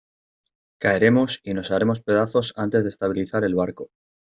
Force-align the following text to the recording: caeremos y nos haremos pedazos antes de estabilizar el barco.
caeremos 0.79 1.41
y 1.43 1.53
nos 1.53 1.69
haremos 1.69 2.01
pedazos 2.01 2.53
antes 2.55 2.83
de 2.83 2.89
estabilizar 2.89 3.43
el 3.43 3.53
barco. 3.53 3.91